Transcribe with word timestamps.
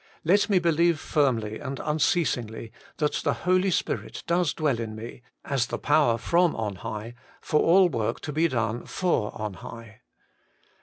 Let 0.23 0.49
me 0.49 0.57
believe 0.57 0.99
firmly 0.99 1.59
and 1.59 1.79
unceasingly 1.79 2.71
that 2.97 3.21
the 3.23 3.33
Holy 3.45 3.69
Spirit 3.69 4.23
does 4.25 4.51
dwell 4.55 4.79
in 4.79 4.95
me, 4.95 5.21
as 5.45 5.67
the 5.67 5.77
power 5.77 6.17
,from 6.17 6.55
on 6.55 6.77
high, 6.77 7.13
for 7.39 7.59
all 7.59 7.87
work 7.87 8.19
to 8.21 8.33
be 8.33 8.47
done 8.47 8.87
for 8.87 9.29
on 9.39 9.53
high. 9.61 10.01